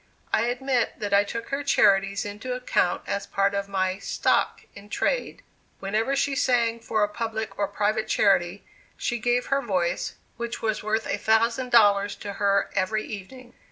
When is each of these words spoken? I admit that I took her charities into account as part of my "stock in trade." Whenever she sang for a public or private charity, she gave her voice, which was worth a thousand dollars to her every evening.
I 0.33 0.45
admit 0.47 0.93
that 0.97 1.13
I 1.13 1.23
took 1.23 1.49
her 1.49 1.63
charities 1.63 2.25
into 2.25 2.53
account 2.53 3.03
as 3.05 3.27
part 3.27 3.53
of 3.53 3.69
my 3.69 3.99
"stock 3.99 4.61
in 4.73 4.89
trade." 4.89 5.43
Whenever 5.79 6.15
she 6.15 6.35
sang 6.35 6.79
for 6.79 7.03
a 7.03 7.07
public 7.07 7.55
or 7.59 7.67
private 7.67 8.07
charity, 8.07 8.65
she 8.97 9.19
gave 9.19 9.45
her 9.53 9.61
voice, 9.61 10.15
which 10.37 10.59
was 10.59 10.81
worth 10.81 11.05
a 11.05 11.19
thousand 11.19 11.69
dollars 11.69 12.15
to 12.15 12.33
her 12.41 12.71
every 12.73 13.03
evening. 13.05 13.53